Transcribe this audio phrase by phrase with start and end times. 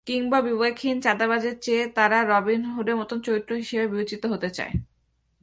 [0.07, 4.73] কিংবা বিবেকহীন চাঁদাবাজের চেয়ে তারা রবিন হুডের মতো চরিত্র হিসেবে বিবেচিত হতে চায়।